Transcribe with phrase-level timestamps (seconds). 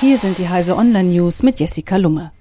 [0.00, 2.32] Hier sind die Heise Online News mit Jessica Lumme.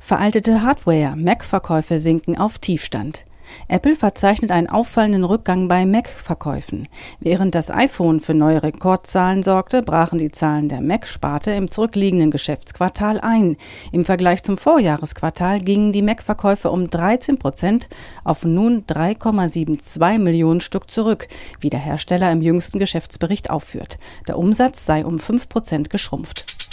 [0.00, 3.24] Veraltete Hardware, Mac-Verkäufe sinken auf Tiefstand.
[3.68, 6.88] Apple verzeichnet einen auffallenden Rückgang bei Mac-Verkäufen.
[7.20, 13.20] Während das iPhone für neue Rekordzahlen sorgte, brachen die Zahlen der Mac-Sparte im zurückliegenden Geschäftsquartal
[13.20, 13.58] ein.
[13.92, 17.88] Im Vergleich zum Vorjahresquartal gingen die Mac-Verkäufe um 13 Prozent
[18.24, 21.28] auf nun 3,72 Millionen Stück zurück,
[21.60, 23.98] wie der Hersteller im jüngsten Geschäftsbericht aufführt.
[24.26, 26.63] Der Umsatz sei um 5 Prozent geschrumpft.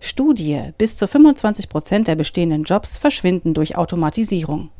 [0.00, 0.72] Studie.
[0.78, 4.70] Bis zu 25 Prozent der bestehenden Jobs verschwinden durch Automatisierung.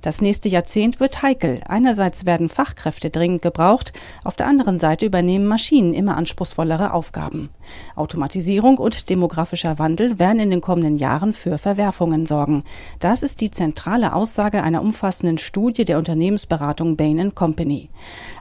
[0.00, 1.60] Das nächste Jahrzehnt wird heikel.
[1.66, 3.92] Einerseits werden Fachkräfte dringend gebraucht,
[4.24, 7.50] auf der anderen Seite übernehmen Maschinen immer anspruchsvollere Aufgaben.
[7.96, 12.64] Automatisierung und demografischer Wandel werden in den kommenden Jahren für Verwerfungen sorgen.
[13.00, 17.90] Das ist die zentrale Aussage einer umfassenden Studie der Unternehmensberatung Bain Company.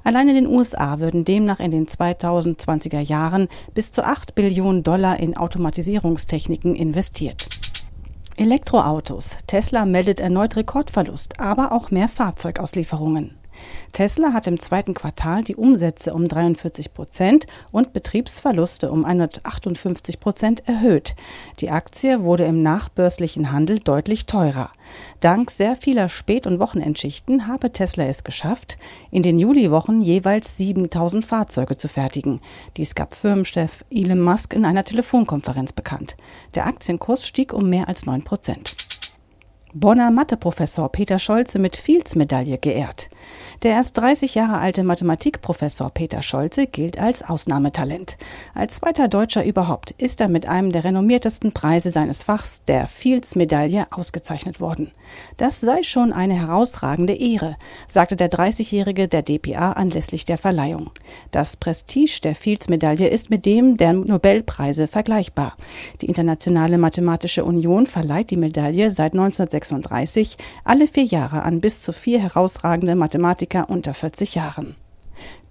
[0.04, 5.20] Allein in den USA würden demnach in den 2020er Jahren bis zu 8 Billionen Dollar
[5.20, 7.51] in Automatisierungstechniken investiert.
[8.42, 9.38] Elektroautos.
[9.46, 13.38] Tesla meldet erneut Rekordverlust, aber auch mehr Fahrzeugauslieferungen.
[13.92, 20.68] Tesla hat im zweiten Quartal die Umsätze um 43 Prozent und Betriebsverluste um 158 Prozent
[20.68, 21.16] erhöht.
[21.60, 24.72] Die Aktie wurde im nachbörslichen Handel deutlich teurer.
[25.20, 28.78] Dank sehr vieler Spät- und Wochenendschichten habe Tesla es geschafft,
[29.12, 32.40] in den Juliwochen jeweils 7000 Fahrzeuge zu fertigen.
[32.78, 36.16] Dies gab Firmenchef Elon Musk in einer Telefonkonferenz bekannt.
[36.56, 38.76] Der Aktienkurs stieg um mehr als 9 Prozent.
[39.74, 43.10] Bonner Matheprofessor Peter Scholze mit Fields-Medaille geehrt.
[43.64, 48.18] Der erst 30 Jahre alte Mathematikprofessor Peter Scholze gilt als Ausnahmetalent.
[48.56, 53.86] Als zweiter Deutscher überhaupt ist er mit einem der renommiertesten Preise seines Fachs, der Fields-Medaille,
[53.92, 54.92] ausgezeichnet worden.
[55.38, 57.56] Das sei schon eine herausragende Ehre,
[57.88, 60.90] sagte der 30-Jährige der DPA anlässlich der Verleihung.
[61.30, 65.56] Das Prestige der Fields-Medaille ist mit dem der Nobelpreise vergleichbar.
[66.02, 71.94] Die Internationale Mathematische Union verleiht die Medaille seit 1936 alle vier Jahre an bis zu
[71.94, 74.76] vier herausragende Mathematiker Politiker unter 40 Jahren.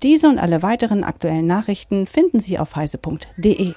[0.02, 3.74] Diese und alle weiteren aktuellen Nachrichten finden Sie auf heise.de.